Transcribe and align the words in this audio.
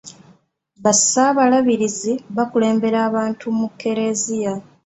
Ba 0.83 0.93
ssaabalabirizi 0.97 2.13
bakulembera 2.35 2.97
abantu 3.09 3.45
mu 3.59 3.67
kereziya. 3.79 4.53